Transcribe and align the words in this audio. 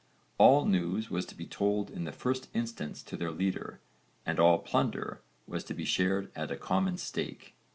All 0.39 0.65
news 0.65 1.11
was 1.11 1.27
to 1.27 1.35
be 1.35 1.45
told 1.45 1.91
in 1.91 2.05
the 2.05 2.11
first 2.11 2.47
instance 2.55 3.03
to 3.03 3.15
their 3.15 3.29
leader 3.29 3.79
and 4.25 4.39
all 4.39 4.57
plunder 4.57 5.21
was 5.45 5.63
to 5.65 5.75
be 5.75 5.85
shared 5.85 6.31
at 6.35 6.49
a 6.49 6.57
common 6.57 6.97
stake. 6.97 7.53